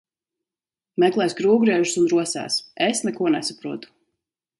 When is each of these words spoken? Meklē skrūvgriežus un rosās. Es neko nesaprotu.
Meklē 1.03 1.27
skrūvgriežus 1.33 1.93
un 2.03 2.07
rosās. 2.13 2.57
Es 2.87 3.03
neko 3.09 3.29
nesaprotu. 3.37 3.93